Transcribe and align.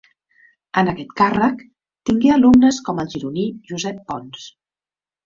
En 0.81 0.87
aquest 0.93 1.11
càrrec 1.19 1.61
tingué 2.11 2.31
alumnes 2.37 2.79
com 2.89 3.03
el 3.05 3.13
gironí 3.13 3.45
Josep 3.73 4.01
Pons. 4.09 4.49